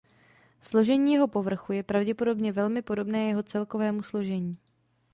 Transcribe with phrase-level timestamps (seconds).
[0.61, 4.57] Složení jeho povrchu je pravděpodobně velmi podobné jeho celkovému složení.